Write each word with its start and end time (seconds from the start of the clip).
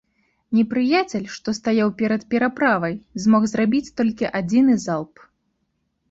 Непрыяцель, 0.59 1.25
што 1.33 1.53
стаяў 1.57 1.91
перад 1.99 2.21
пераправай, 2.33 2.95
змог 3.25 3.45
зрабіць 3.51 3.91
толькі 4.01 4.31
адзіны 4.41 4.79
залп. 4.87 5.21